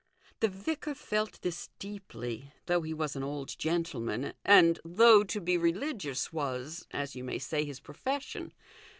[0.39, 5.57] The vicar felt this deeply, though he was an old gentleman, and though to be
[5.59, 8.51] religious was, as you may say, his profession.